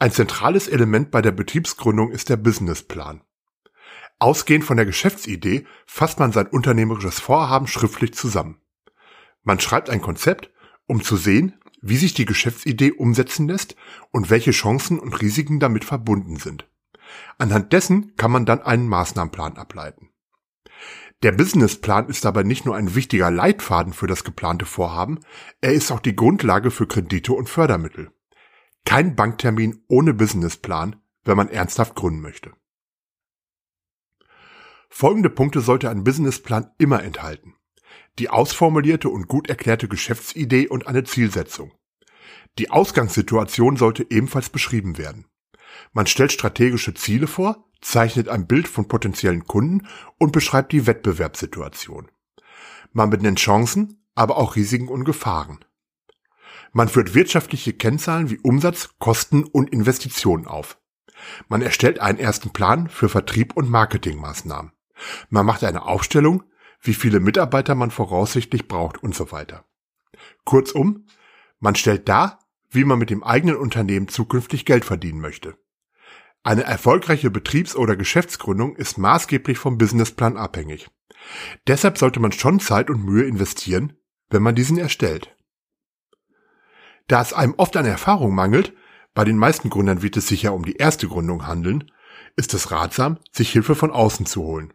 [0.00, 3.22] Ein zentrales Element bei der Betriebsgründung ist der Businessplan.
[4.20, 8.60] Ausgehend von der Geschäftsidee fasst man sein unternehmerisches Vorhaben schriftlich zusammen.
[9.42, 10.52] Man schreibt ein Konzept,
[10.86, 13.74] um zu sehen, wie sich die Geschäftsidee umsetzen lässt
[14.12, 16.68] und welche Chancen und Risiken damit verbunden sind.
[17.36, 20.10] Anhand dessen kann man dann einen Maßnahmenplan ableiten.
[21.24, 25.18] Der Businessplan ist dabei nicht nur ein wichtiger Leitfaden für das geplante Vorhaben,
[25.60, 28.12] er ist auch die Grundlage für Kredite und Fördermittel.
[28.88, 32.52] Kein Banktermin ohne Businessplan, wenn man ernsthaft gründen möchte.
[34.88, 37.54] Folgende Punkte sollte ein Businessplan immer enthalten.
[38.18, 41.74] Die ausformulierte und gut erklärte Geschäftsidee und eine Zielsetzung.
[42.58, 45.26] Die Ausgangssituation sollte ebenfalls beschrieben werden.
[45.92, 49.86] Man stellt strategische Ziele vor, zeichnet ein Bild von potenziellen Kunden
[50.16, 52.10] und beschreibt die Wettbewerbssituation.
[52.94, 55.62] Man benennt Chancen, aber auch Risiken und Gefahren.
[56.72, 60.78] Man führt wirtschaftliche Kennzahlen wie Umsatz, Kosten und Investitionen auf.
[61.48, 64.72] Man erstellt einen ersten Plan für Vertrieb und Marketingmaßnahmen.
[65.30, 66.44] Man macht eine Aufstellung,
[66.80, 69.64] wie viele Mitarbeiter man voraussichtlich braucht und so weiter.
[70.44, 71.06] Kurzum,
[71.58, 75.56] man stellt dar, wie man mit dem eigenen Unternehmen zukünftig Geld verdienen möchte.
[76.42, 80.88] Eine erfolgreiche Betriebs- oder Geschäftsgründung ist maßgeblich vom Businessplan abhängig.
[81.66, 83.94] Deshalb sollte man schon Zeit und Mühe investieren,
[84.30, 85.34] wenn man diesen erstellt.
[87.08, 88.74] Da es einem oft an Erfahrung mangelt,
[89.14, 91.90] bei den meisten Gründern wird es sich ja um die erste Gründung handeln,
[92.36, 94.72] ist es ratsam, sich Hilfe von außen zu holen.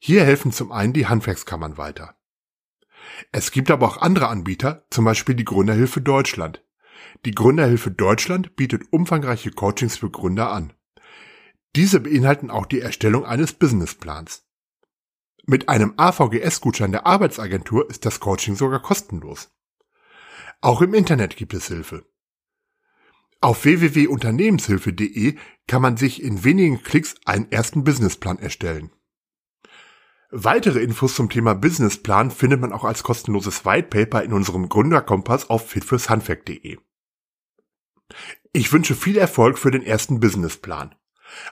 [0.00, 2.16] Hier helfen zum einen die Handwerkskammern weiter.
[3.30, 6.64] Es gibt aber auch andere Anbieter, zum Beispiel die Gründerhilfe Deutschland.
[7.24, 10.72] Die Gründerhilfe Deutschland bietet umfangreiche Coachings für Gründer an.
[11.76, 14.46] Diese beinhalten auch die Erstellung eines Businessplans.
[15.44, 19.50] Mit einem AVGS-Gutschein der Arbeitsagentur ist das Coaching sogar kostenlos.
[20.60, 22.04] Auch im Internet gibt es Hilfe.
[23.40, 25.36] Auf www.unternehmenshilfe.de
[25.68, 28.90] kann man sich in wenigen Klicks einen ersten Businessplan erstellen.
[30.30, 35.68] Weitere Infos zum Thema Businessplan findet man auch als kostenloses Whitepaper in unserem Gründerkompass auf
[35.70, 36.78] fitfürshandwerk.de.
[38.52, 40.94] Ich wünsche viel Erfolg für den ersten Businessplan.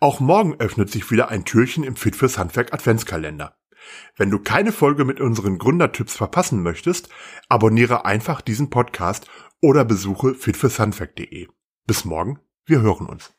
[0.00, 3.59] Auch morgen öffnet sich wieder ein Türchen im Fit fürs Handwerk Adventskalender.
[4.16, 7.08] Wenn du keine Folge mit unseren Gründertipps verpassen möchtest,
[7.48, 9.30] abonniere einfach diesen Podcast
[9.60, 11.48] oder besuche fitfürshandwerk.de.
[11.86, 13.32] Bis morgen, wir hören uns.